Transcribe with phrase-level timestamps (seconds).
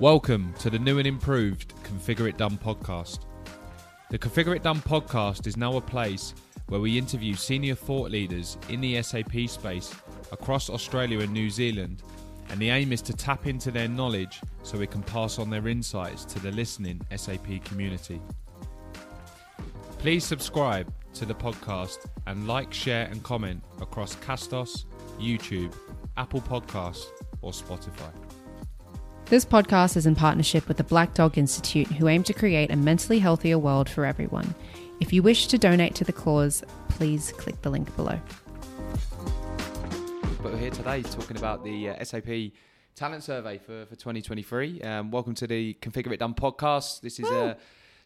[0.00, 3.20] Welcome to the new and improved Configure It Done podcast.
[4.10, 6.34] The Configure It Done podcast is now a place
[6.66, 9.94] where we interview senior thought leaders in the SAP space
[10.32, 12.02] across Australia and New Zealand,
[12.50, 15.68] and the aim is to tap into their knowledge so we can pass on their
[15.68, 18.20] insights to the listening SAP community.
[19.98, 24.86] Please subscribe to the podcast and like, share, and comment across Castos,
[25.20, 25.72] YouTube,
[26.16, 27.06] Apple Podcasts,
[27.42, 28.23] or Spotify.
[29.34, 32.76] This podcast is in partnership with the Black Dog Institute, who aim to create a
[32.76, 34.54] mentally healthier world for everyone.
[35.00, 38.20] If you wish to donate to the cause, please click the link below.
[40.40, 42.52] But we're here today talking about the uh, SAP
[42.94, 44.82] talent survey for, for 2023.
[44.82, 47.00] Um, welcome to the Configure It Done podcast.
[47.00, 47.56] This is a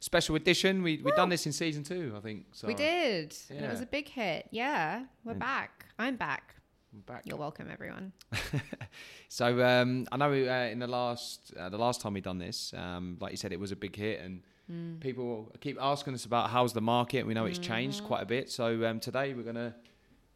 [0.01, 0.83] special edition.
[0.83, 2.47] We, we've done this in season two, I think.
[2.65, 3.37] We did.
[3.51, 4.49] And it was a big hit.
[4.51, 5.85] Yeah, we're And- back.
[5.99, 6.55] I'm back.
[6.93, 7.23] We're back.
[7.27, 8.13] You're welcome, everyone.
[9.29, 12.73] so um, I know uh, in the last uh, the last time we done this,
[12.77, 15.01] um, like you said, it was a big hit, and Mm.
[15.01, 17.27] people keep asking us about how's the market.
[17.27, 18.51] We know it's changed quite a bit.
[18.51, 19.75] So um, today we're gonna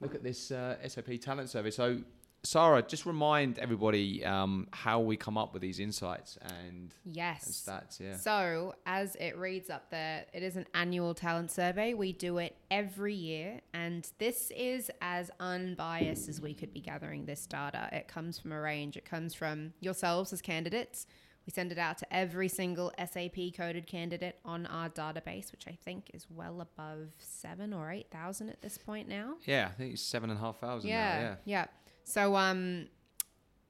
[0.01, 1.71] look at this uh, SAP talent survey.
[1.71, 1.99] So
[2.45, 7.65] Sara, just remind everybody um, how we come up with these insights and, and Yes.
[7.69, 8.01] stats.
[8.01, 8.17] Yeah.
[8.17, 11.95] So, as it reads up there, it is an annual talent survey.
[11.95, 17.27] We do it every year, and this is as unbiased as we could be gathering
[17.27, 17.89] this data.
[17.93, 21.07] It comes from a range, it comes from yourselves as candidates.
[21.47, 25.77] We send it out to every single SAP coded candidate on our database, which I
[25.85, 29.35] think is well above seven or 8,000 at this point now.
[29.45, 30.91] Yeah, I think it's seven and a half thousand.
[30.91, 31.65] Yeah, now, yeah.
[32.05, 32.89] So um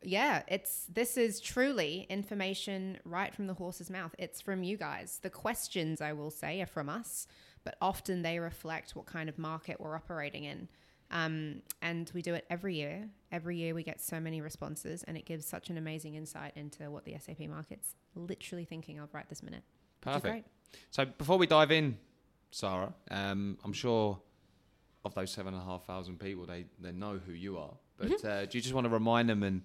[0.04, 4.14] yeah, it's this is truly information right from the horse's mouth.
[4.18, 5.20] It's from you guys.
[5.22, 7.26] The questions I will say are from us,
[7.64, 10.68] but often they reflect what kind of market we're operating in.
[11.12, 13.08] Um, and we do it every year.
[13.30, 16.90] Every year we get so many responses, and it gives such an amazing insight into
[16.90, 19.62] what the SAP market's literally thinking of right this minute.
[20.00, 20.48] Perfect.
[20.90, 21.98] So before we dive in,
[22.50, 24.18] Sara, um, I'm sure
[25.04, 27.74] of those seven and a half thousand people, they, they know who you are.
[28.02, 28.26] But Mm-hmm.
[28.26, 29.62] uh, do you just want to remind them and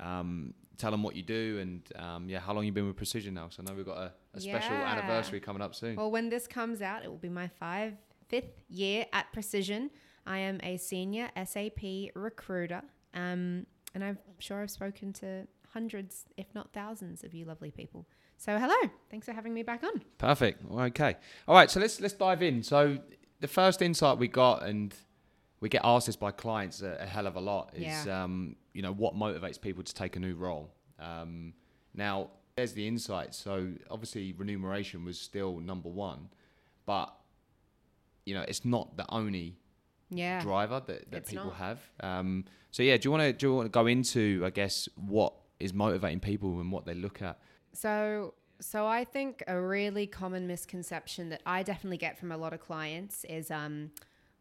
[0.00, 3.34] um, tell them what you do and um, yeah, how long you've been with Precision
[3.34, 3.48] now?
[3.50, 4.92] So I know we've got a, a special Yeah.
[4.92, 5.96] anniversary coming up soon.
[5.96, 7.94] Well, when this comes out, it will be my five
[8.28, 9.90] fifth year at Precision.
[10.26, 11.82] I am a senior SAP
[12.14, 12.82] recruiter,
[13.14, 18.06] um, and I'm sure I've spoken to hundreds, if not thousands, of you lovely people.
[18.38, 20.00] So, hello, thanks for having me back on.
[20.18, 20.64] Perfect.
[20.70, 21.16] Okay.
[21.48, 21.70] All right.
[21.70, 22.62] So let's let's dive in.
[22.62, 22.98] So
[23.40, 24.94] the first insight we got, and
[25.62, 28.24] we get asked this by clients a, a hell of a lot, is Yeah.
[28.24, 30.70] um, you know what motivates people to take a new role.
[30.98, 31.54] Um,
[31.94, 33.34] now there's the insight.
[33.34, 36.28] So obviously remuneration was still number one,
[36.84, 37.14] but
[38.26, 39.56] you know it's not the only
[40.10, 41.56] Yeah, driver that, that It's people not.
[41.56, 41.80] have.
[42.00, 44.88] Um, so yeah, do you want to do you want to go into I guess
[44.96, 47.38] what is motivating people and what they look at?
[47.72, 52.52] So, so I think a really common misconception that I definitely get from a lot
[52.52, 53.90] of clients is um,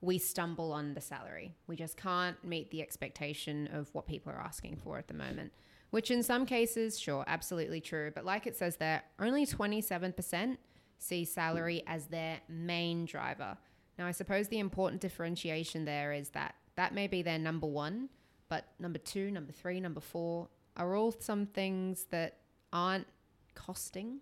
[0.01, 1.53] we stumble on the salary.
[1.67, 5.53] We just can't meet the expectation of what people are asking for at the moment.
[5.91, 8.12] Which in some cases, sure, absolutely true.
[8.13, 10.57] But like it says there, only 27%
[10.97, 13.57] see salary as their main driver.
[14.00, 18.09] Now, I suppose the important differentiation there is that that may be their number one,
[18.50, 20.47] but number two, number three, number four
[20.78, 22.38] are all some things that
[22.72, 23.07] aren't
[23.53, 24.19] costing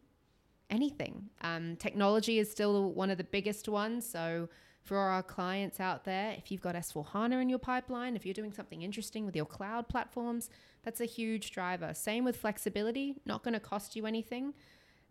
[0.69, 1.29] anything.
[1.41, 4.07] Um, technology is still one of the biggest ones.
[4.07, 4.50] So,
[4.89, 8.33] for our clients out there, if you've got S4 HANA in your pipeline, if you're
[8.33, 10.50] doing something interesting with your cloud platforms,
[10.81, 11.94] that's a huge driver.
[11.94, 14.55] Same with flexibility, not going to cost you anything.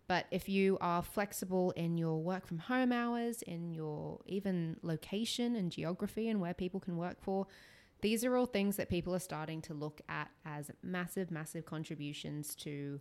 [0.09, 5.55] But if you are flexible in your work from home hours, in your even location
[5.55, 7.47] and geography and where people can work for,
[8.01, 12.57] these are all things that people are starting to look at as massive, massive contributions
[12.57, 13.01] to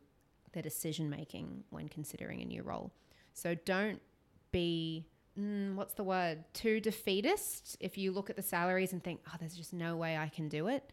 [0.51, 2.91] their decision making when considering a new role.
[3.33, 3.99] So don't
[4.51, 5.07] be,
[5.39, 9.35] mm, what's the word, too defeatist if you look at the salaries and think, oh,
[9.39, 10.91] there's just no way I can do it.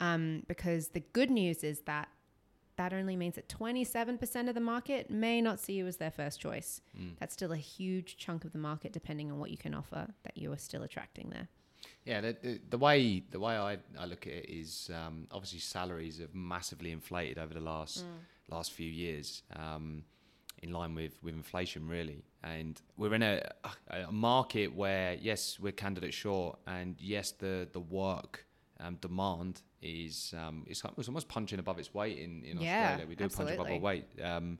[0.00, 2.08] Um, because the good news is that
[2.76, 6.40] that only means that 27% of the market may not see you as their first
[6.40, 6.80] choice.
[7.20, 10.36] That's still a huge chunk of the market, depending on what you can offer, that
[10.36, 11.48] you are still attracting there.
[12.04, 15.58] Yeah, the, the, the way the way I, I look at it is um, obviously
[15.58, 18.04] salaries have massively inflated over the last
[18.48, 20.04] last few years, um,
[20.62, 22.24] in line with, with inflation, really.
[22.42, 23.42] And we're in a,
[23.90, 28.46] a market where yes, we're candidate short, and yes, the the work
[28.80, 33.06] um, demand is um, it's, it's almost punching above its weight in, in Yeah, Australia.
[33.08, 34.06] We do punch above our weight.
[34.22, 34.58] Um,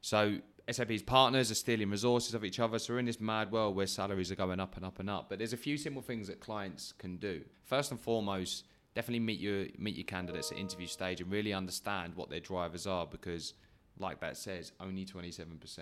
[0.00, 0.38] so
[0.70, 2.78] SAP's partners are stealing resources of each other.
[2.78, 5.28] So we're in this mad world where salaries are going up and up and up.
[5.28, 7.42] But there's a few simple things that clients can do.
[7.64, 12.14] First and foremost, definitely meet your meet your candidates at interview stage and really understand
[12.14, 13.54] what their drivers are because
[14.02, 15.80] like that says, only 27%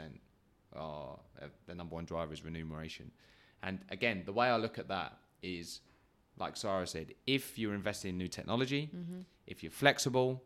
[0.76, 3.10] are uh, the number one driver is remuneration.
[3.62, 5.80] And again, the way I look at that is,
[6.38, 9.20] like Sara said, if you're investing in new technology, Mm-hmm.
[9.46, 10.42] if you're flexible,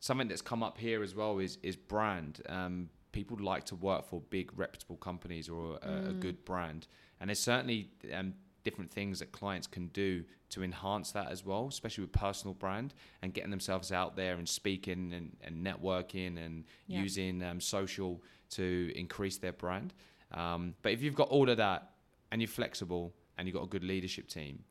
[0.00, 2.40] something that's come up here as well is is brand.
[2.48, 6.10] Um, people like to work for big reputable companies or a, Mm.
[6.10, 6.86] a good brand,
[7.20, 11.66] and there's certainly um, different things that clients can do to enhance that as well,
[11.68, 16.64] especially with personal brand and getting themselves out there and speaking and, and networking and
[16.86, 17.00] Yeah.
[17.02, 19.94] using um, social to increase their brand.
[20.32, 21.90] Um, but if you've got all of that
[22.30, 24.64] and you're flexible and you've got a good leadership team,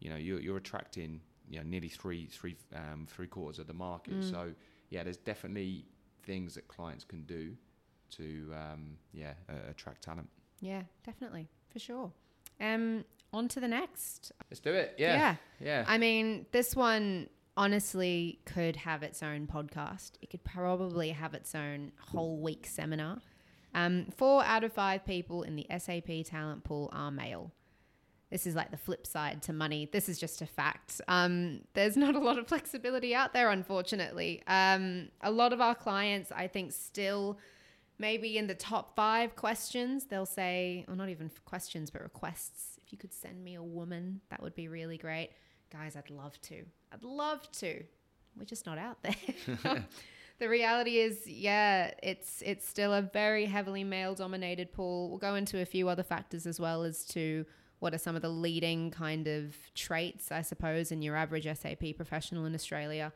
[0.00, 3.74] you know you're, you're attracting you know nearly three three um, three quarters of the
[3.74, 4.20] market.
[4.20, 4.30] Mm.
[4.30, 4.52] So
[4.90, 5.84] yeah, there's definitely
[6.24, 7.56] things that clients can do
[8.16, 10.28] to um, yeah uh, attract talent.
[10.60, 11.48] Yeah, definitely.
[11.72, 12.10] For sure.
[12.60, 14.32] Um, on to the next.
[14.50, 14.94] Let's do it.
[14.98, 15.84] Yeah, yeah.
[15.86, 20.12] I mean, this one honestly could have its own podcast.
[20.22, 23.18] It could probably have its own whole week seminar.
[23.74, 27.52] Um, four out of five people in the SAP talent pool are male.
[28.30, 29.88] This is like the flip side to money.
[29.90, 31.00] This is just a fact.
[31.08, 34.42] Um, there's not a lot of flexibility out there, unfortunately.
[34.46, 37.38] Um, a lot of our clients, I think, still
[37.98, 42.69] maybe in the top five questions, they'll say, or not even questions, but requests.
[42.90, 45.30] If you could send me a woman, that would be really great.
[45.72, 46.64] Guys, I'd love to.
[46.92, 47.84] I'd love to.
[48.36, 49.86] We're just not out there.
[50.40, 55.08] the reality is, yeah, it's it's still a very heavily male dominated pool.
[55.08, 57.46] We'll go into a few other factors as well as to
[57.78, 61.94] what are some of the leading kind of traits, I suppose, in your average SAP
[61.94, 63.12] professional in Australia.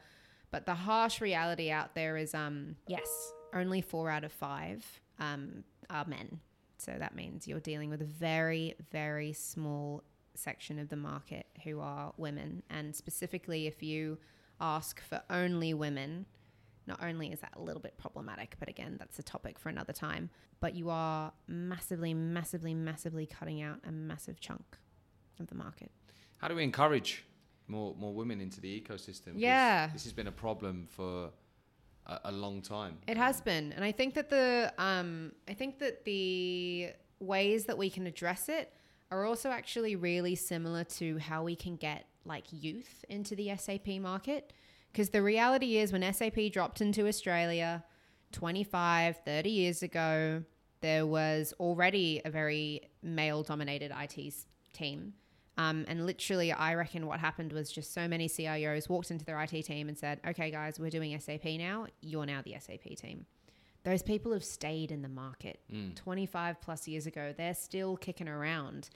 [0.53, 4.85] But the harsh reality out there is, um, yes, only four out of five
[5.19, 6.39] um, are men.
[6.85, 10.03] So that means you're dealing with a very, very small
[10.35, 12.63] section of the market who are women.
[12.69, 14.19] And specifically, if you
[14.61, 16.27] ask for only women,
[16.87, 19.93] not only is that a little bit problematic, but again, that's a topic for another
[19.93, 20.29] time,
[20.61, 24.77] but you are massively, massively, massively cutting out a massive chunk
[25.41, 25.91] of the market.
[26.39, 27.25] How do we encourage
[27.67, 29.33] more more women into the ecosystem?
[29.37, 29.89] Yeah.
[29.93, 31.31] this has been a problem for
[32.07, 32.99] a, long time.
[33.07, 36.91] It has been, and I think that the um, I think that the
[37.21, 38.73] ways that we can address it
[39.11, 43.89] are also actually really similar to how we can get like youth into the SAP
[44.01, 44.53] market.
[44.93, 47.85] Because the reality is, when SAP dropped into Australia
[48.33, 50.45] 25, 30 years ago,
[50.81, 54.35] there was already a very male dominated IT
[54.73, 55.15] team.
[55.57, 59.41] Um, and literally, I reckon what happened was just so many CIOs walked into their
[59.41, 61.87] IT team and said, okay, guys, we're doing SAP now.
[62.01, 63.27] You're now the SAP team.
[63.85, 65.95] Those people have stayed in the market Mm.
[65.95, 67.35] 25 plus years ago.
[67.37, 68.89] They're still kicking around.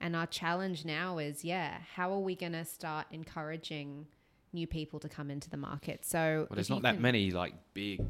[0.00, 4.06] And our challenge now is, yeah, how are we going to start encouraging
[4.52, 6.04] new people to come into the market?
[6.04, 8.00] So, Well, there's not that can- many like big,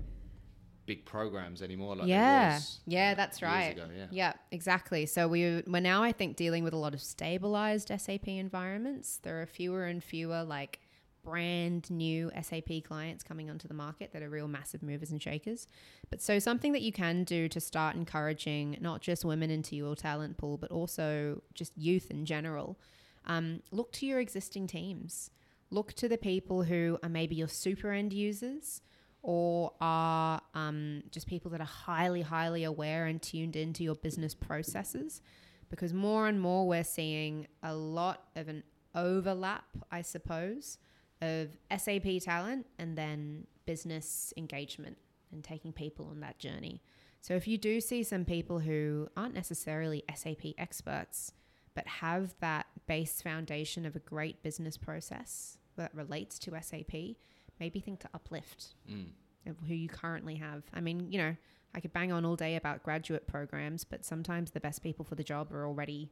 [0.87, 1.97] big programs anymore.
[1.97, 3.73] Like yeah, was yeah, that's right.
[3.73, 4.07] ago, yeah.
[4.11, 5.05] Yeah, exactly.
[5.07, 9.19] So we we're now, I think, dealing with a lot of stabilized SAP environments.
[9.19, 10.81] There are fewer and fewer like
[11.23, 15.67] brand new SAP clients coming onto the market that are real massive movers and shakers.
[16.09, 19.97] But so something that you can do to start encouraging not just women into your
[19.97, 22.79] talent pool, but also just youth in general.
[23.27, 25.31] Um, look to your existing teams.
[25.71, 28.81] Look to the people who are maybe your super end users
[29.23, 34.35] or are um, just people that are highly, highly aware and tuned into your business
[34.35, 35.21] processes.
[35.69, 38.63] Because more and more we're seeing a lot of an
[38.95, 40.79] overlap, I suppose,
[41.21, 44.97] of SAP talent and then business engagement
[45.33, 46.83] and taking people on that journey.
[47.21, 51.33] So if you do see some people who aren't necessarily SAP experts,
[51.75, 57.17] but have that base foundation of a great business process that relates to SAP,
[57.61, 59.11] maybe think to uplift Mm.
[59.47, 60.63] of who you currently have.
[60.75, 61.37] I mean, you know,
[61.75, 65.15] I could bang on all day about graduate programs, but sometimes the best people for
[65.15, 66.11] the job are already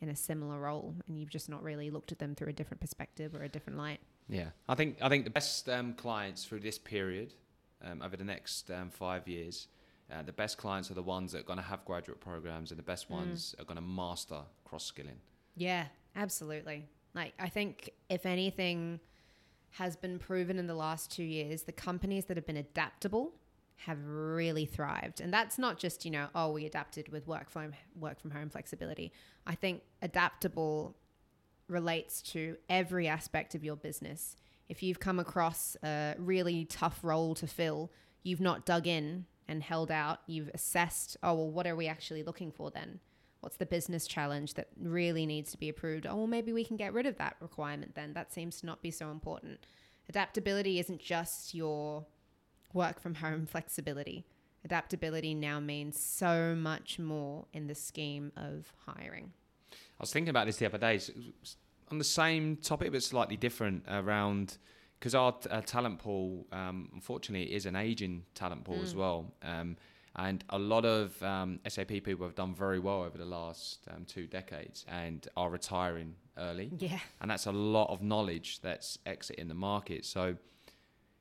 [0.00, 2.80] in a similar role and you've just not really looked at them through a different
[2.80, 4.00] perspective or a different light.
[4.28, 7.34] Yeah, I think I think the best um, clients through this period,
[7.82, 9.68] um, over the next um, five years,
[10.10, 12.78] uh, the best clients are the ones that are going to have graduate programs, and
[12.78, 13.12] the best Mm.
[13.12, 15.20] ones are going to master cross skilling.
[15.56, 16.88] Yeah, absolutely.
[17.14, 19.00] Like, I think if anything
[19.78, 23.34] has been proven in the last two years, the companies that have been adaptable
[23.84, 25.20] have really thrived.
[25.20, 28.48] And that's not just, you know, oh, we adapted with work from work from home
[28.48, 29.12] flexibility.
[29.46, 30.96] I think adaptable
[31.68, 34.36] relates to every aspect of your business.
[34.68, 37.92] If you've come across a really tough role to fill,
[38.22, 42.22] you've not dug in and held out, you've assessed, oh, well, what are we actually
[42.22, 43.00] looking for then?
[43.40, 46.06] What's the business challenge that really needs to be approved?
[46.06, 48.12] Oh, well, maybe we can get rid of that requirement then.
[48.14, 49.66] That seems to not be so important.
[50.08, 52.06] Adaptability isn't just your
[52.72, 54.24] work from home flexibility.
[54.64, 59.32] Adaptability now means so much more in the scheme of hiring.
[59.72, 61.00] I was thinking about this the other day
[61.90, 64.58] on the same topic, but slightly different around
[64.98, 69.32] because our, t- our talent pool, um, unfortunately, is an aging talent pool as well.
[69.42, 69.76] Um,
[70.16, 74.04] and a lot of um, SAP people have done very well over the last um,
[74.06, 76.70] two decades and are retiring early.
[76.78, 76.98] Yeah.
[77.20, 80.04] and that's a lot of knowledge that's exiting the market.
[80.04, 80.36] So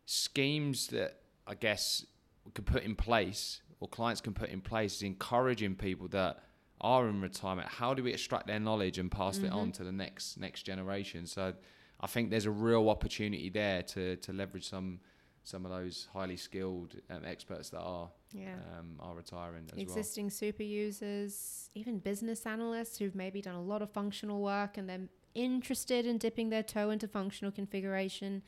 [0.05, 2.05] schemes that I guess
[2.45, 6.43] we could put in place or clients can put in place is encouraging people that
[6.81, 7.67] are in retirement.
[7.67, 11.25] How do we extract their knowledge and pass it on to the next next generation?
[11.25, 11.53] So
[11.99, 14.99] I think there's a real opportunity there to to leverage some
[15.45, 18.55] some of those highly skilled um, experts that are Yeah.
[18.77, 23.81] um, are retiring as Existing super users, even business analysts who've maybe done a lot
[23.81, 28.41] of functional work and they're interested in dipping their toe into functional configuration,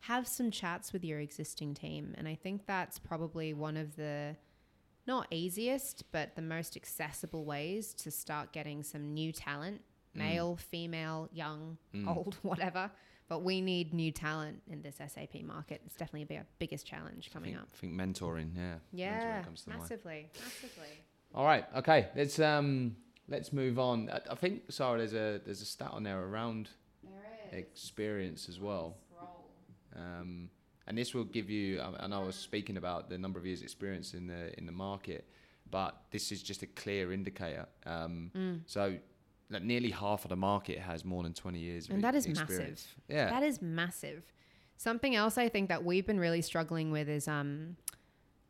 [0.00, 2.14] have some chats with your existing team.
[2.18, 4.36] And I think that's probably one of the
[5.06, 9.80] not easiest, but the most accessible ways to start getting some new talent
[10.14, 12.90] male, female, young, old, whatever.
[13.28, 15.80] But we need new talent in this SAP market.
[15.86, 17.30] It's definitely be our biggest challenge well.
[17.30, 17.68] I coming think, up.
[17.72, 19.80] I think mentoring, yeah, Yeah, mentoring comes to mind.
[19.80, 20.88] massively, massively.
[21.34, 21.64] All right.
[21.76, 22.08] Okay.
[22.14, 22.96] Let's um
[23.28, 24.10] let's move on.
[24.10, 26.68] I, I think Sara, there's a there's a stat on there around
[27.02, 28.96] There experience as well.
[29.96, 30.48] Um,
[30.86, 31.80] and this will give you.
[31.80, 34.66] I, I know I was speaking about the number of years experience in the in
[34.66, 35.26] the market,
[35.70, 37.66] but this is just a clear indicator.
[37.86, 38.60] Um, Mm.
[38.66, 38.98] So.
[39.50, 42.26] Like nearly half of the market has more than 20 years of And that is
[42.26, 42.58] experience.
[42.60, 42.94] massive.
[43.08, 43.30] Yeah.
[43.30, 44.32] That is massive.
[44.76, 47.76] Something else I think that we've been really struggling with is um,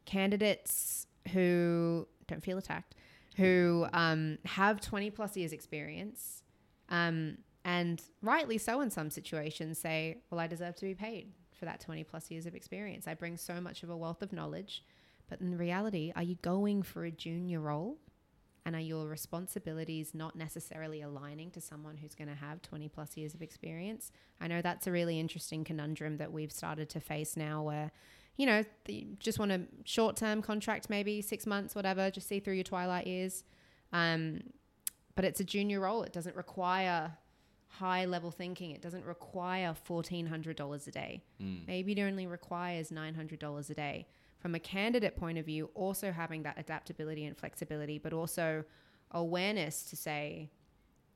[0.07, 2.95] candidates who don't feel attacked,
[3.37, 6.43] who um, have 20 plus years experience,
[6.89, 11.65] um, and rightly so in some situations say, well, I deserve to be paid for
[11.65, 13.07] that 20 plus years of experience.
[13.07, 14.85] I bring so much of a wealth of knowledge.
[15.29, 17.99] But in reality, are you going for a junior role?
[18.65, 23.17] And are your responsibilities not necessarily aligning to someone who's going to have 20 plus
[23.17, 24.13] years of experience?
[24.41, 27.91] I know that's a really interesting conundrum that we've started to face now where,
[28.37, 32.39] you know, the, just want a short term contract, maybe six months, whatever, just see
[32.39, 33.43] through your twilight years.
[33.93, 34.43] Um,
[35.15, 36.05] but it's a junior role.
[36.05, 37.13] It doesn't require
[37.69, 38.71] high level thinking.
[38.71, 41.23] It doesn't require $1,400 a day.
[41.43, 41.67] Mm.
[41.67, 44.07] Maybe it only requires $900 a day.
[44.43, 48.65] From a candidate point of view, also having that adaptability and flexibility, but also
[49.13, 50.51] awareness to say,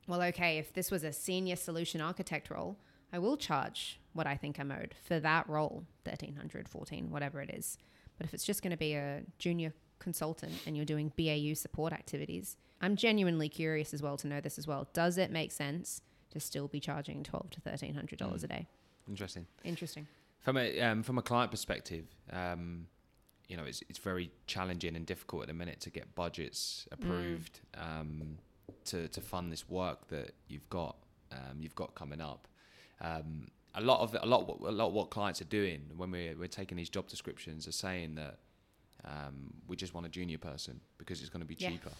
[0.06, 2.78] well, okay, if this was a senior solution architect role,
[3.12, 7.50] I will charge what I think I'm owed for that role, 1300, 14, whatever it
[7.50, 7.78] is.
[8.16, 11.92] But if it's just going to be a junior consultant and you're doing BAU support
[11.92, 14.87] activities, I'm genuinely curious as well to know this as well.
[14.92, 18.68] Does it make sense to still be charging 12 to $1300 a day?
[19.09, 19.47] Interesting.
[19.64, 20.06] Interesting.
[20.40, 22.87] From a um, from a client perspective, um,
[23.48, 27.60] you know, it's it's very challenging and difficult at the minute to get budgets approved
[27.76, 28.38] um,
[28.86, 30.96] to to fund this work that you've got
[31.32, 32.48] um, you've got coming up.
[33.00, 36.10] Um, a lot of a lot what, a lot of what clients are doing when
[36.10, 38.38] we're we're taking these job descriptions are saying that
[39.04, 41.70] um, we just want a junior person because it's going to be Yeah.
[41.70, 41.92] cheaper,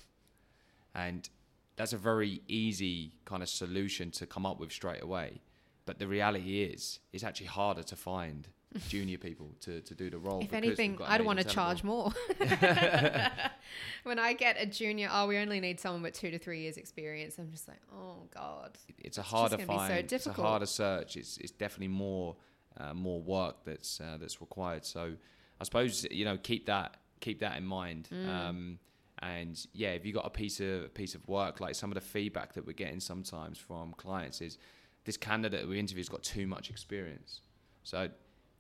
[0.95, 1.29] and
[1.77, 5.41] that's a very easy kind of solution to come up with straight away.
[5.85, 8.49] But the reality is, it's actually harder to find
[8.89, 10.41] junior people to, to do the role.
[10.41, 12.13] If anything, I'd want to charge more.
[14.05, 16.77] when I get a junior, oh, we only need someone with two to three years
[16.77, 17.37] experience.
[17.39, 18.79] I'm just like, oh god.
[18.99, 20.13] It's a harder gonna so find.
[20.13, 21.17] it's a harder search.
[21.17, 22.37] It's it's definitely more
[22.79, 24.85] uh, more work that's uh, that's required.
[24.85, 25.13] So
[25.61, 28.09] I suppose you know keep that keep that in mind.
[28.13, 28.29] Mm.
[28.29, 28.79] Um,
[29.21, 32.01] and yeah, if you got a piece of piece of work, like some of the
[32.03, 34.59] feedback that we're getting sometimes from clients is
[35.05, 37.41] this candidate we interview's got too much experience.
[37.83, 38.09] So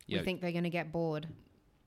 [0.06, 1.26] you think they're going to get bored.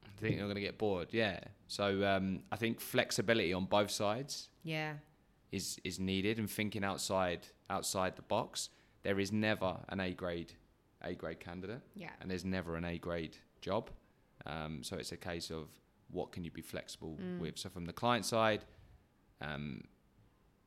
[0.05, 1.07] I think they're going to get bored.
[1.11, 1.39] Yeah.
[1.67, 4.93] So um, I think flexibility on both sides Yeah.
[5.51, 8.69] is is needed, and thinking outside outside the box.
[9.03, 10.53] There is never an A grade
[11.01, 12.09] A grade candidate, Yeah.
[12.19, 13.89] and there's never an A grade job.
[14.45, 15.67] Um, so it's a case of
[16.11, 17.39] what can you be flexible Mm.
[17.39, 17.57] with.
[17.57, 18.65] So from the client side,
[19.41, 19.83] um,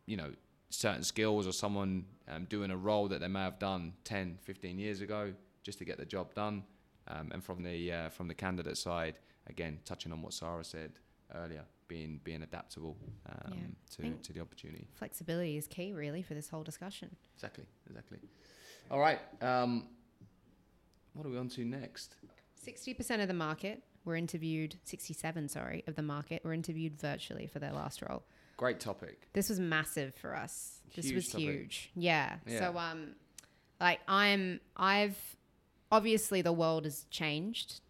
[0.06, 0.32] you know,
[0.70, 4.78] certain skills or someone um, doing a role that they may have done 10, 15
[4.78, 6.64] years ago just to get the job done.
[7.08, 9.18] Um, and from the uh, from the candidate side,
[9.48, 10.92] again, touching on what Sara said
[11.34, 12.96] earlier, being being adaptable
[13.28, 14.10] um, Yeah.
[14.10, 14.86] to, to the opportunity.
[14.94, 17.16] Flexibility is key, really, for this whole discussion.
[17.34, 18.18] Exactly, exactly.
[18.90, 19.18] All right.
[19.40, 19.88] Um,
[21.14, 22.14] what are we on to next?
[22.66, 27.58] 60% of the market were interviewed, 67, sorry, of the market were interviewed virtually for
[27.58, 28.22] their last role.
[28.56, 29.28] Great topic.
[29.32, 30.78] This was massive for us.
[30.94, 31.40] This Huge was topic.
[31.46, 31.90] huge.
[31.96, 32.36] Yeah.
[32.46, 32.58] Yeah.
[32.60, 33.14] So um
[33.80, 35.18] like I'm I've
[35.92, 37.80] obviously the world has changed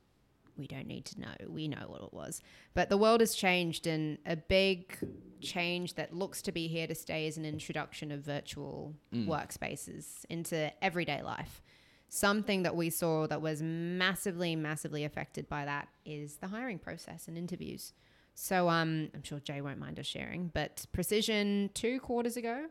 [0.56, 1.34] we don't need to know.
[1.48, 2.42] We know what it was.
[2.74, 4.96] But the world has changed, and a big
[5.40, 8.94] change that looks to be here to stay is an introduction of virtual
[9.26, 11.62] workspaces into everyday life.
[12.08, 17.28] Something that we saw that was massively, massively affected by that is the hiring process
[17.28, 17.94] and interviews.
[18.34, 22.66] So um, I'm sure Jay won't mind us sharing, but Precision two quarters ago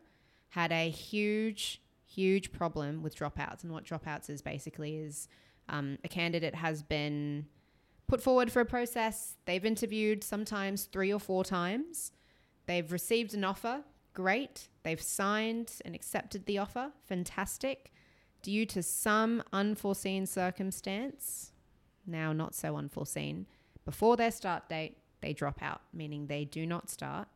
[0.50, 1.81] had a huge,
[2.13, 3.63] huge problem with dropouts.
[3.63, 5.27] And what dropouts is basically is
[5.69, 7.45] um, a candidate has been
[8.07, 9.37] put forward for a process.
[9.45, 12.11] They've interviewed sometimes three or four times.
[12.65, 13.83] They've received an offer.
[14.13, 14.67] Great.
[14.83, 16.91] They've signed and accepted the offer.
[17.05, 17.93] Fantastic.
[18.41, 21.53] Due to some unforeseen circumstance,
[22.05, 23.45] now not so unforeseen,
[23.85, 27.27] before their start date, they drop out, meaning they do not start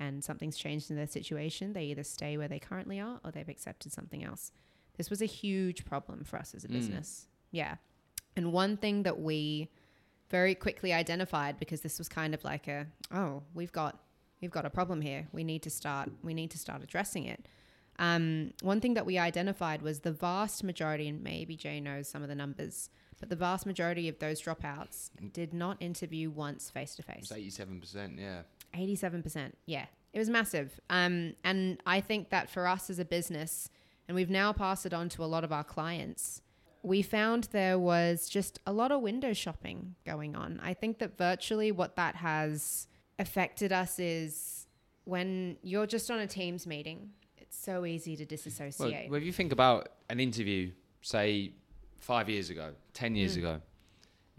[0.00, 1.72] and something's changed in their situation.
[1.74, 4.50] They either stay where they currently are or they've accepted something else.
[4.96, 6.72] This was a huge problem for us as a Mm.
[6.72, 7.28] business.
[7.52, 7.76] Yeah.
[8.34, 9.68] And one thing that we
[10.30, 13.98] very quickly identified because this was kind of like a oh we've got
[14.40, 17.46] we've got a problem here we need to start we need to start addressing it
[17.98, 22.22] um, one thing that we identified was the vast majority and maybe jay knows some
[22.22, 26.94] of the numbers but the vast majority of those dropouts did not interview once face
[26.94, 28.16] to face It's eighty-seven percent.
[28.16, 28.42] Yeah.
[28.74, 29.52] 87%.
[29.66, 29.86] Yeah.
[30.12, 30.80] It was massive.
[30.90, 33.70] Um, and I think that for us as a business,
[34.08, 36.42] and we've now passed it on to a lot of our clients,
[36.82, 40.60] we found there was just a lot of window shopping going on.
[40.62, 44.66] I think that virtually what that has affected us is
[45.04, 49.10] when you're just on a Teams meeting, it's so easy to disassociate.
[49.10, 50.70] well, if you think about an interview,
[51.02, 51.52] say
[51.98, 53.60] five years ago, ten years ago,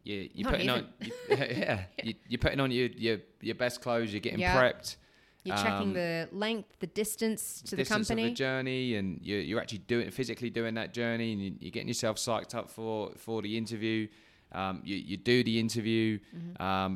[0.03, 3.81] you you're Not putting on you, yeah, You, you're putting on your, your your best
[3.81, 4.11] clothes.
[4.13, 4.55] You're getting Yeah.
[4.59, 4.95] prepped.
[5.43, 8.27] you're checking um, the length, the distance to the distance company.
[8.27, 11.71] of the journey, and you're, you're actually doing physically doing that journey, and you, you're
[11.71, 14.07] getting yourself psyched up for for the interview.
[14.53, 16.19] Um, you, you do the interview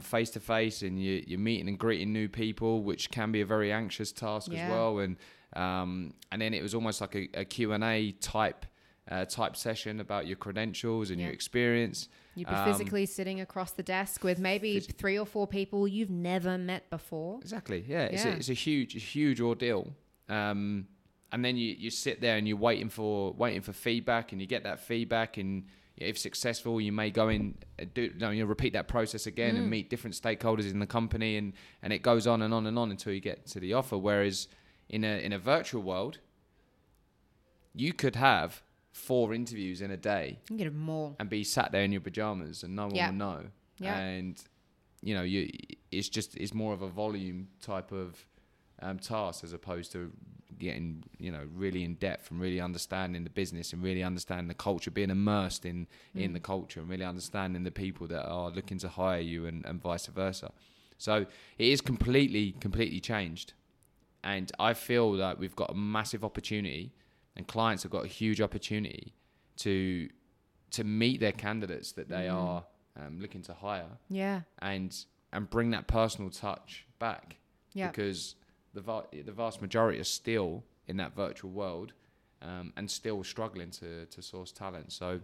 [0.02, 3.46] face to face, and you, you're meeting and greeting new people, which can be a
[3.46, 4.64] very anxious task Yeah.
[4.64, 5.00] as well.
[5.00, 5.16] And
[5.56, 8.66] um, and then it was almost like a, a Q and A type
[9.10, 11.34] uh, type session about your credentials and your Yeah.
[11.36, 12.10] experience.
[12.36, 15.88] You'd be Um, physically sitting across the desk with maybe phys- three or four people
[15.88, 17.40] you've never met before.
[17.42, 17.84] Exactly.
[17.88, 18.04] Yeah.
[18.06, 18.34] It's, Yeah.
[18.34, 19.94] A, it's a huge, huge ordeal.
[20.28, 20.88] Um,
[21.32, 24.48] and then you, you sit there and you're waiting for waiting for feedback, and you
[24.48, 25.66] get that feedback, and
[25.98, 29.56] if successful, you may go in and do you know, you repeat that process again
[29.56, 29.60] Mm.
[29.60, 32.78] and meet different stakeholders in the company, and and it goes on and on and
[32.78, 33.98] on until you get to the offer.
[33.98, 34.48] Whereas
[34.90, 36.20] in a in a virtual world,
[37.74, 38.62] you could have
[38.96, 41.16] four interviews in a day You get more.
[41.20, 43.08] and be sat there in your pajamas and no one Yeah.
[43.10, 43.42] will know.
[43.78, 43.98] Yeah.
[43.98, 44.42] And
[45.02, 45.50] you know, you
[45.92, 48.26] it's just it's more of a volume type of
[48.82, 50.12] um, task as opposed to
[50.58, 54.54] getting you know really in depth and really understanding the business and really understanding the
[54.70, 56.34] culture, being immersed in in Mm.
[56.36, 59.82] the culture and really understanding the people that are looking to hire you and, and
[59.82, 60.52] vice versa.
[60.98, 61.14] So
[61.58, 63.54] it is completely completely changed,
[64.24, 66.94] and I feel that we've got a massive opportunity,
[67.36, 69.14] and clients have got a huge opportunity
[69.58, 70.10] to
[70.72, 72.34] to meet their candidates that they Mm.
[72.34, 72.66] are
[72.98, 74.42] um, looking to hire Yeah.
[74.60, 77.38] and and bring that personal touch back
[77.74, 77.88] Yeah.
[77.90, 78.36] because
[78.74, 81.94] the va- the vast majority are still in that virtual world
[82.42, 84.92] um, and still struggling to to source talent.
[84.92, 85.22] So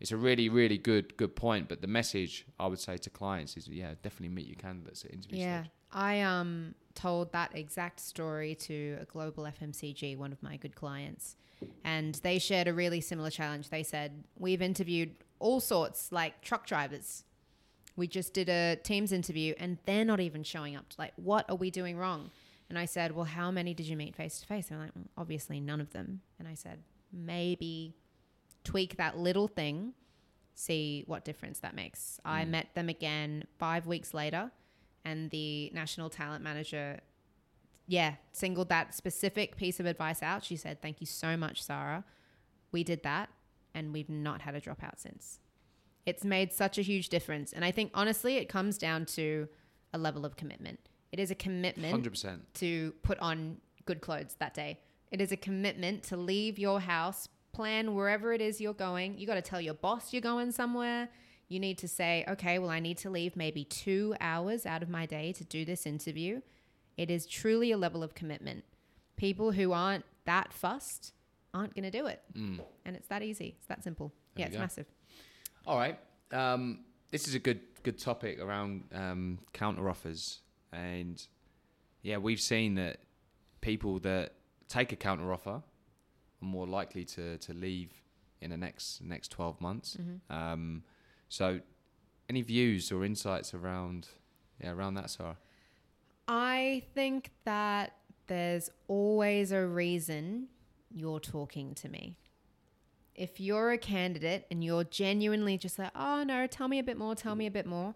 [0.00, 1.68] it's a really really good good point.
[1.68, 5.12] But the message I would say to clients is yeah, definitely meet your candidates at
[5.12, 5.62] interview Yeah.
[5.62, 5.72] stage.
[5.92, 11.36] I um told that exact story to a global FMCG, one of my good clients,
[11.84, 13.68] and they shared a really similar challenge.
[13.70, 17.24] They said, We've interviewed all sorts, like truck drivers.
[17.96, 20.86] We just did a Teams interview and they're not even showing up.
[20.98, 22.30] Like, what are we doing wrong?
[22.70, 24.68] And I said, Well, how many did you meet face to face?
[24.68, 26.20] They're like, "Mm, Obviously, none of them.
[26.38, 26.78] And I said,
[27.12, 27.94] Maybe
[28.64, 29.92] tweak that little thing,
[30.54, 32.20] see what difference that makes.
[32.24, 32.48] I Mm.
[32.48, 34.50] met them again five weeks later
[35.04, 37.00] and the national talent manager
[37.86, 42.04] yeah singled that specific piece of advice out she said thank you so much sara
[42.70, 43.28] we did that
[43.74, 45.38] and we've not had a dropout since
[46.06, 49.48] it's made such a huge difference and i think honestly it comes down to
[49.92, 50.78] a level of commitment
[51.12, 52.42] it is a commitment Hundred percent.
[52.54, 54.80] to put on good clothes that day.
[55.10, 59.18] It is a commitment to leave your house, plan wherever it is you're going.
[59.18, 61.10] You got to tell your boss you're going somewhere.
[61.48, 64.88] You need to say, okay, well, I need to leave maybe two hours out of
[64.88, 66.40] my day to do this interview.
[66.96, 68.64] It is truly a level of commitment.
[69.16, 71.12] People who aren't that fussed
[71.54, 72.22] aren't going to do it.
[72.36, 72.60] Mm.
[72.84, 73.56] And it's that easy.
[73.58, 74.12] It's that simple.
[74.34, 74.60] There yeah, it's go.
[74.60, 74.86] massive.
[75.66, 75.98] All right.
[76.32, 80.40] Um, this is a good good topic around um, counter offers,
[80.72, 81.24] and
[82.02, 82.98] yeah, we've seen that
[83.60, 84.34] people that
[84.68, 85.62] take a counter offer are
[86.40, 87.92] more likely to to leave
[88.40, 89.96] in the next next twelve months.
[90.00, 90.34] Mm-hmm.
[90.34, 90.82] Um,
[91.28, 91.60] so,
[92.28, 94.08] any views or insights around
[94.60, 95.36] yeah around that, Sara?
[96.28, 100.48] I think that there's always a reason
[100.90, 102.16] you're talking to me.
[103.14, 106.96] If you're a candidate and you're genuinely just like, oh no, tell me a bit
[106.96, 107.94] more, tell me a bit more,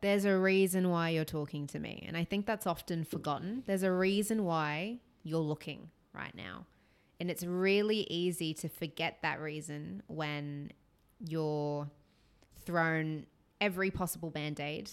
[0.00, 2.04] there's a reason why you're talking to me.
[2.06, 3.62] And I think that's often forgotten.
[3.66, 6.66] There's a reason why you're looking right now.
[7.18, 10.70] And it's really easy to forget that reason when
[11.18, 11.88] you're
[12.64, 13.26] thrown
[13.60, 14.90] every possible band aid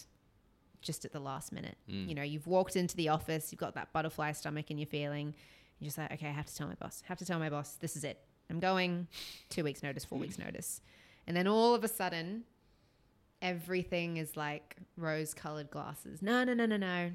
[0.84, 1.78] just at the last minute.
[1.90, 2.10] Mm.
[2.10, 5.34] You know, you've walked into the office, you've got that butterfly stomach and you're feeling,
[5.80, 7.50] you're just like, okay, I have to tell my boss, I have to tell my
[7.50, 8.20] boss, this is it.
[8.50, 9.08] I'm going
[9.50, 10.82] two weeks notice, four weeks notice.
[11.26, 12.44] And then all of a sudden,
[13.42, 16.22] everything is like rose colored glasses.
[16.22, 17.12] No, no, no, no, no.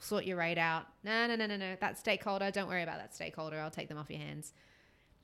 [0.00, 0.86] Sort your rate out.
[1.04, 1.76] No, no, no, no, no.
[1.80, 3.60] That stakeholder, don't worry about that stakeholder.
[3.60, 4.52] I'll take them off your hands.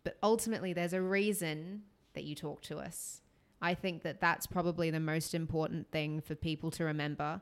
[0.04, 1.82] But ultimately, there's a reason
[2.14, 3.20] that you talk to us.
[3.60, 7.40] I think that that's probably the most important thing for people to remember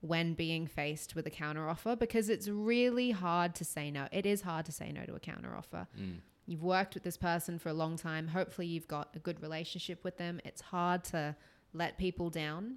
[0.00, 4.06] when being faced with a counteroffer because it's really hard to say no.
[4.12, 5.86] It is hard to say no to a counteroffer.
[5.98, 6.18] Mm.
[6.46, 8.28] You've worked with this person for a long time.
[8.28, 10.40] Hopefully, you've got a good relationship with them.
[10.44, 11.34] It's hard to
[11.74, 12.76] let people down.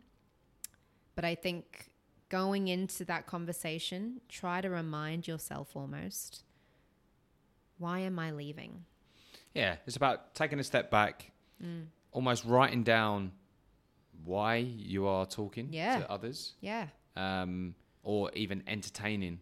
[1.16, 1.90] But I think
[2.30, 6.44] going into that conversation, try to remind yourself almost
[7.78, 8.86] why am I leaving?
[9.54, 11.32] Yeah, it's about taking a step back,
[11.64, 11.88] Mm.
[12.12, 13.32] almost writing down
[14.24, 16.00] why you are talking Yeah.
[16.00, 16.88] to others, Yeah.
[17.16, 19.40] Um, or even entertaining.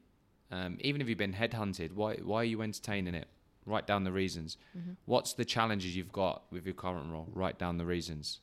[0.52, 3.28] Um, even if you've been headhunted, why why are you entertaining it?
[3.66, 4.58] Write down the reasons.
[4.78, 4.94] Mm-hmm.
[5.06, 7.28] What's the challenges you've got with your current role?
[7.34, 8.40] Write down the reasons,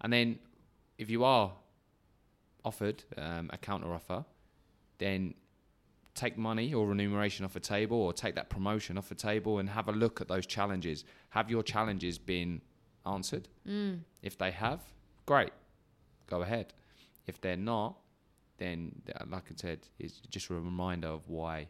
[0.00, 0.38] and then
[0.98, 1.52] if you are
[2.64, 4.24] offered um, a counter offer,
[4.98, 5.34] then
[6.14, 9.68] take money or remuneration off the table, or take that promotion off the table, and
[9.68, 11.04] have a look at those challenges.
[11.30, 12.62] Have your challenges been
[13.04, 13.48] answered?
[13.68, 14.00] Mm.
[14.22, 14.80] If they have,
[15.26, 15.52] great,
[16.26, 16.72] go ahead.
[17.26, 17.96] If they're not,
[18.58, 21.68] then uh, like I said, it's just a reminder of why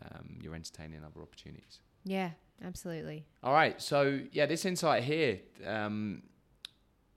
[0.00, 1.80] um, you're entertaining other opportunities.
[2.04, 2.30] Yeah,
[2.64, 3.26] absolutely.
[3.42, 6.22] All right, so yeah, this insight here, um,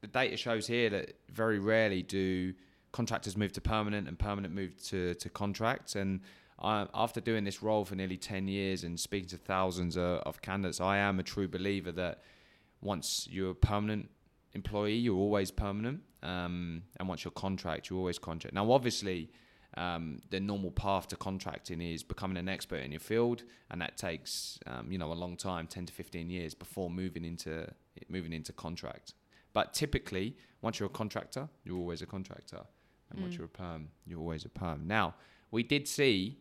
[0.02, 2.54] the data shows here that very rarely do
[2.92, 5.96] contractors move to permanent and permanent move to to contract.
[5.96, 6.22] And
[6.62, 10.42] I, after doing this role for nearly ten years and speaking to thousands of, of
[10.42, 12.24] candidates, I am a true believer that
[12.82, 14.10] once you're permanent
[14.54, 18.54] employee, you're always permanent, um, and once you're contract, you're always contract.
[18.56, 19.32] Now, obviously.
[19.78, 23.98] Um, the normal path to contracting is becoming an expert in your field, and that
[23.98, 27.68] takes um, you know a long time, ten to fifteen years before moving into
[28.10, 29.14] moving into contract.
[29.54, 32.64] But typically, once you're a contractor, you're always a contractor,
[33.12, 33.38] and once Mm.
[33.38, 34.88] you're a perm, you're always a perm.
[34.88, 35.14] Now,
[35.52, 36.40] we did see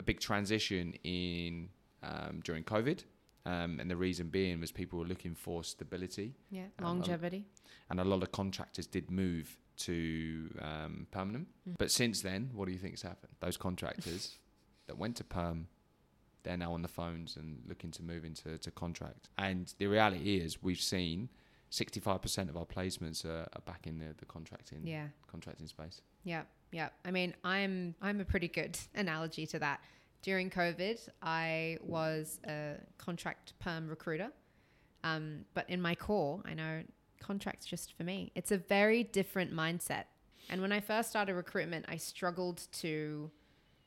[0.00, 1.68] a big transition in
[2.02, 3.04] um, during COVID,
[3.46, 6.66] um, and the reason being was people were looking for stability, Yeah.
[6.78, 7.46] Um, Longevity.
[7.88, 11.48] and a lot of contractors did move to um, permanent.
[11.68, 11.76] Mm.
[11.78, 13.32] But since then, what do you think's happened?
[13.40, 14.38] Those contractors
[14.86, 15.68] that went to perm,
[16.42, 19.28] they're now on the phones and looking to move into to contract.
[19.38, 21.28] And the reality is, we've seen
[21.70, 25.06] 65% of our placements are, are back in the, the contracting yeah.
[25.30, 26.02] contracting space.
[26.24, 26.88] Yeah, yeah.
[27.04, 29.80] I mean, I'm I'm a pretty good analogy to that.
[30.22, 34.30] During COVID, I was a contract perm recruiter,
[35.02, 36.82] um, but in my core, I know
[37.20, 38.32] contracts just for me.
[38.34, 40.04] It's a very different mindset.
[40.50, 43.30] And when I first started recruitment, I struggled to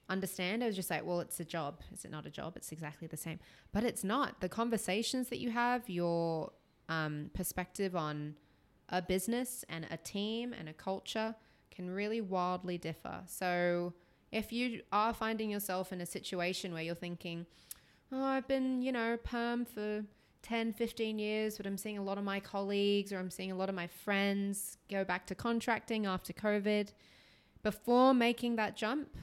[0.10, 0.64] understand.
[0.64, 1.82] I was just like, well, it's a job.
[1.94, 2.54] Is it not a job?
[2.56, 3.40] It's exactly the same.
[3.72, 4.42] But it's not.
[4.42, 6.52] The conversations that you have, your
[6.90, 8.36] um, perspective on
[8.90, 11.36] a business and a team and a culture
[11.72, 13.24] can really wildly differ.
[13.28, 13.94] So
[14.34, 17.46] if you are finding yourself in a situation where you're thinking,
[18.12, 20.04] oh, I've been, you know, perm for
[20.42, 23.56] 10, 15 years, but I'm seeing a lot of my colleagues or I'm seeing a
[23.56, 26.94] lot of my friends go back to contracting after COVID,
[27.62, 29.16] before making that jump,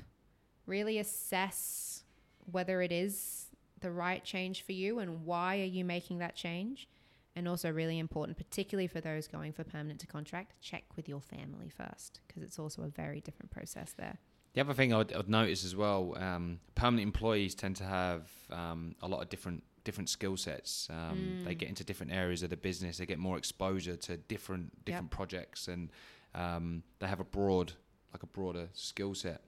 [0.64, 2.04] really assess
[2.50, 3.46] whether it is
[3.80, 6.88] the right change for you and why are you making that change.
[7.34, 11.20] And also really important particularly for those going for permanent to contract check with your
[11.20, 14.18] family first because it's also a very different process there
[14.52, 18.94] The other thing I'd, I'd notice as well, um, permanent employees tend to have um,
[19.02, 20.88] a lot of different different skill sets.
[20.90, 21.58] Um, They Mm.
[21.58, 22.98] get into different areas of the business.
[22.98, 25.90] They get more exposure to different different projects, and
[26.34, 27.72] um, they have a broad,
[28.12, 29.40] like a broader skill set.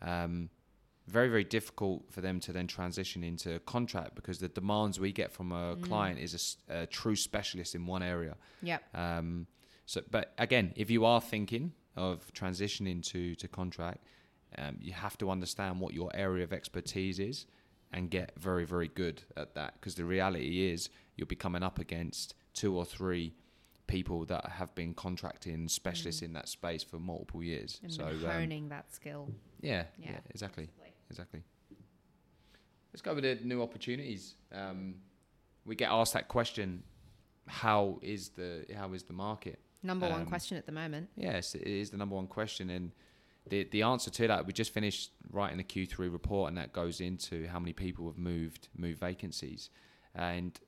[0.00, 0.50] Um,
[1.08, 5.12] very very difficult for them to then transition into a contract because the demands we
[5.12, 5.82] get from a Mm.
[5.82, 8.36] client is a true specialist in one area.
[8.62, 9.46] yep Um,
[9.86, 14.04] so, but again, if you are thinking of transitioning to to contract,
[14.58, 17.46] um, you have to understand what your area of expertise is
[17.92, 19.74] and get very very good at that.
[19.74, 23.34] Because the reality is, you'll be coming up against two or three
[23.86, 27.80] people that have been contracting specialists in that space for multiple years.
[27.82, 29.28] And so um, honing that skill.
[29.60, 30.12] yeah, Yeah.
[30.12, 30.68] yeah, exactly,
[31.10, 31.42] exactly.
[32.92, 34.34] Let's go over the new opportunities.
[34.52, 34.96] Um,
[35.64, 36.82] we get asked that question:
[37.46, 39.58] How is the how is the market?
[39.82, 41.08] Number one Um, question at the moment.
[41.16, 42.92] Yes, it is the number one question, and
[43.48, 47.00] the the answer to that we just finished writing the Q3 report, and that goes
[47.00, 49.70] into how many people have moved moved vacancies,
[50.14, 50.58] and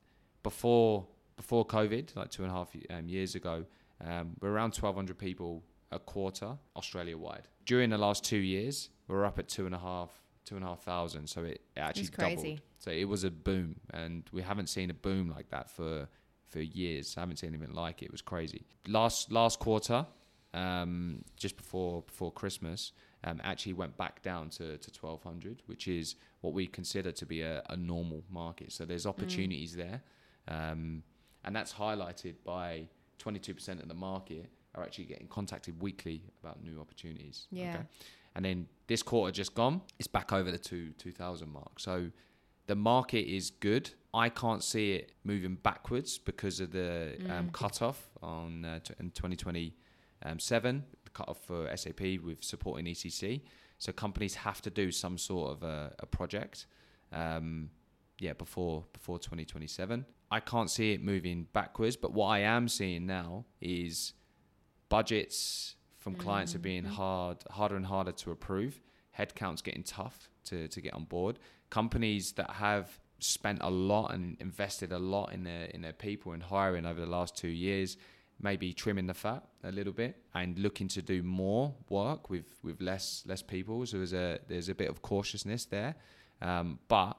[0.43, 3.65] before before COVID, like two and a half um, years ago,
[4.05, 7.47] um, we're around twelve hundred people a quarter Australia wide.
[7.65, 10.09] During the last two years, we're up at two and a half
[10.45, 12.35] two and a half thousand, so it, it actually crazy.
[12.35, 12.61] doubled.
[12.79, 16.07] So it was a boom, and we haven't seen a boom like that for
[16.49, 17.15] for years.
[17.17, 18.05] I haven't seen anything like it.
[18.05, 18.65] It was crazy.
[18.87, 20.05] Last last quarter,
[20.55, 26.15] um, just before before Christmas, um, actually went back down to, to 1200, which is
[26.41, 28.71] what we consider to be a, a normal market.
[28.71, 30.01] So there's opportunities there,
[30.47, 31.03] um,
[31.43, 32.87] and that's highlighted by
[33.19, 37.47] 22% of the market are actually getting contacted weekly about new opportunities.
[37.51, 37.77] Yeah.
[38.35, 41.79] And then this quarter just gone, it's back over the two 2000 mark.
[41.79, 42.11] So
[42.67, 43.89] the market is good.
[44.13, 49.11] I can't see it moving backwards because of the um, cutoff on uh, t- in
[50.25, 53.41] Um, 2027, the cutoff for SAP with supporting ECC.
[53.77, 56.65] So companies have to do some sort of a, a project,
[57.11, 57.69] um,
[58.19, 60.05] yeah, before before 2027.
[60.31, 64.13] I can't see it moving backwards, but what I am seeing now is
[64.89, 66.93] budgets from mm-hmm, clients are being mm-hmm.
[66.93, 68.81] hard, harder and harder to approve.
[69.17, 71.39] Headcount's getting tough to, to get on board.
[71.69, 76.33] Companies that have spent a lot and invested a lot in their in their people
[76.33, 77.97] and hiring over the last two years,
[78.39, 82.81] maybe trimming the fat a little bit and looking to do more work with, with
[82.81, 83.85] less less people.
[83.85, 85.95] So there's a there's a bit of cautiousness there,
[86.41, 87.17] um, but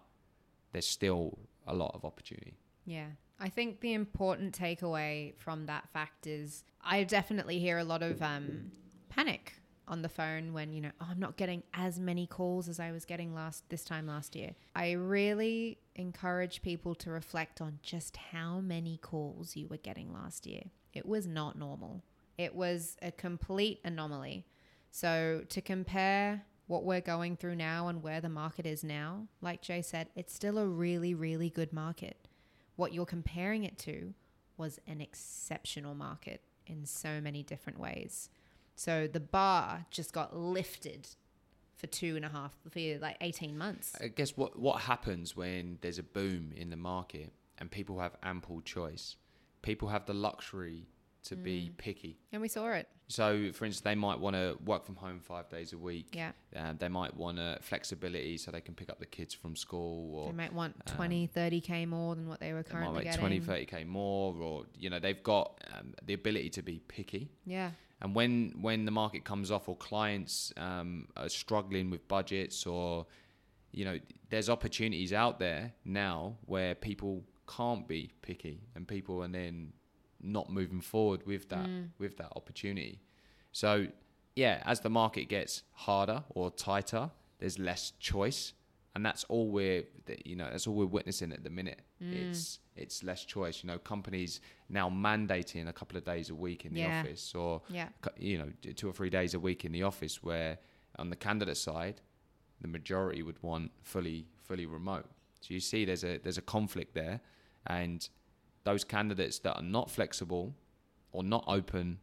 [0.72, 2.55] there's still a lot of opportunity.
[2.85, 3.07] Yeah.
[3.38, 8.22] I think the important takeaway from that fact is I definitely hear a lot of
[8.22, 8.70] um,
[9.11, 9.52] panic
[9.88, 12.92] on the phone when, you know, oh, I'm not getting as many calls as I
[12.92, 14.52] was getting last this time last year.
[14.74, 20.46] I really encourage people to reflect on just how many calls you were getting last
[20.46, 20.64] year.
[20.96, 22.02] It was not normal.
[22.38, 24.46] It was a complete anomaly.
[24.90, 29.62] So to compare what we're going through now and where the market is now, like
[29.62, 32.28] Jay said, it's still a really, really good market.
[32.76, 34.14] What you're comparing it to
[34.56, 38.28] was an exceptional market in so many different ways.
[38.74, 41.09] So the bar just got lifted
[41.76, 43.94] for two and a half, for like 18 months.
[44.00, 48.16] I guess what what happens when there's a boom in the market and people have
[48.22, 49.16] ample choice,
[49.62, 50.87] people have the luxury
[51.25, 52.19] to be picky.
[52.33, 52.88] And we saw it.
[53.09, 56.09] So, for instance, they might want to work from home five days a week.
[56.12, 56.33] Yeah.
[56.55, 60.27] Um, they might want flexibility so they can pick up the kids from school or
[60.27, 63.42] They might want 20, 30K more than what they were they might currently make getting.
[63.42, 67.31] 20, 30k more, or you know they've got um, the ability to be picky.
[67.45, 67.71] Yeah.
[68.03, 73.07] And when when the market comes off, or clients um, are struggling with budgets, or
[73.73, 73.99] you know,
[74.31, 79.72] there's opportunities out there now where people can't be picky, and people are then
[80.20, 81.82] not moving forward with that hmm.
[81.98, 83.00] with that opportunity.
[83.52, 83.87] So
[84.35, 88.52] yeah, as the market gets harder or tighter, there's less choice,
[88.94, 89.85] and that's all we're
[90.24, 91.82] you know that's all we're witnessing at the minute.
[92.00, 92.12] Hmm.
[92.12, 93.62] It's it's less choice.
[93.62, 97.00] You know, companies now mandating a couple of days a week in the Yeah.
[97.00, 97.88] office, or Yeah.
[98.18, 100.22] you know two or three days a week in the office.
[100.22, 100.59] Where
[100.98, 102.00] on the candidate side,
[102.61, 105.06] the majority would want fully fully remote.
[105.46, 107.20] So you see, there's a there's a conflict there,
[107.68, 108.09] and
[108.64, 110.54] those candidates that are not flexible
[111.12, 111.98] or not open,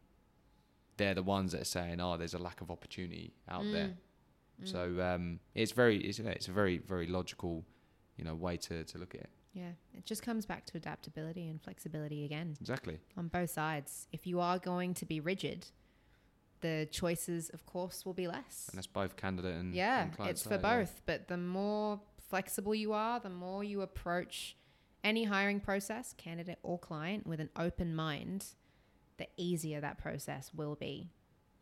[0.95, 3.95] they're the ones that are saying, "Oh, there's a lack of opportunity out there."
[4.63, 7.65] So um, it's very it's, it's a very very logical,
[8.15, 9.29] you know, way to, to look at it.
[9.53, 9.71] Yeah.
[9.93, 12.99] It just comes back to adaptability and flexibility again Exactly.
[13.17, 14.07] on both sides.
[14.11, 15.67] If you are going to be rigid,
[16.61, 18.69] the choices, of course, will be less.
[18.69, 20.77] And that's both candidate and yeah, and it's for side, yeah.
[20.77, 21.01] both.
[21.05, 21.99] But the more
[22.33, 24.57] flexible you are, the more you approach
[25.03, 28.45] any hiring process, candidate or client, with an open mind,
[29.17, 31.11] the easier that process will be.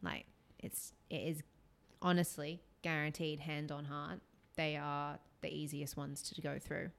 [0.01, 0.27] Like
[0.59, 1.43] it's it is
[2.01, 4.21] honestly guaranteed hand on heart.
[4.55, 6.91] They are the easiest ones to go through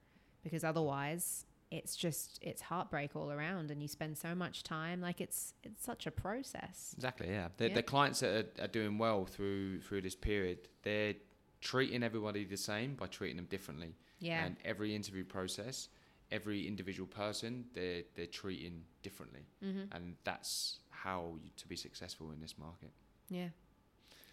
[0.45, 5.19] because otherwise it's just it's heartbreak all around and you spend so much time like
[5.23, 7.29] it's it's such a process Exactly.
[7.31, 7.49] Yeah.
[7.57, 7.75] The, Yeah.
[7.77, 11.15] the clients that are, are doing well through through this period, they're
[11.63, 13.95] treating everybody the same by treating them differently.
[14.21, 15.89] yeah And every interview process,
[16.31, 19.85] every individual person, they're they're treating differently, mm-hmm.
[19.95, 22.91] and that's how you, to be successful in this market.
[23.31, 23.49] yeah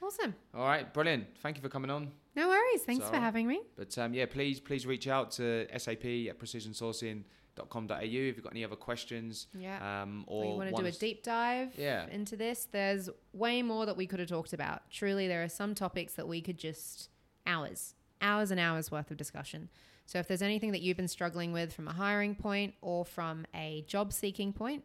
[0.02, 0.34] Awesome.
[0.54, 1.26] All right, brilliant.
[1.44, 2.12] Thank you for coming on.
[2.36, 2.84] No worries.
[2.84, 3.62] Thanks So- for having me.
[3.76, 8.64] But um, yeah, please please reach out to sap at precisionsourcing.com.au if you've got any
[8.64, 9.48] other questions.
[9.58, 10.04] Yeah.
[10.04, 12.08] Um, or or you want to do a deep dive Yeah.
[12.10, 14.90] into this, there's way more that we could have talked about.
[14.90, 17.10] Truly, there are some topics that we could just
[17.50, 19.70] hours, hours and hours worth of discussion.
[20.06, 23.46] So if there's anything that you've been struggling with from a hiring point or from
[23.54, 24.84] a job seeking point,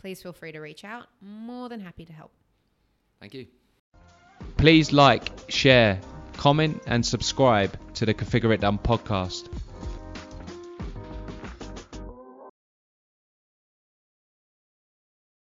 [0.00, 1.06] please feel free to reach out.
[1.20, 2.32] More than happy to help.
[3.20, 3.46] Thank you.
[4.56, 6.00] Please like, share,
[6.36, 9.48] comment, and subscribe to the Configure It Done podcast.